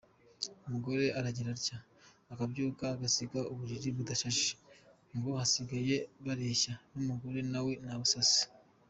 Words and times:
Umugore 0.65 1.05
aragira 1.19 1.49
atya 1.57 1.77
akabyuka 2.31 2.83
agasiga 2.95 3.39
uburiri 3.51 3.89
budashashe 3.97 4.49
ngo 5.15 5.27
basigaye 5.37 5.95
bareshya 6.25 6.73
n’umugabo 6.93 7.37
nawe 7.53 7.73
nabusase. 7.85 8.41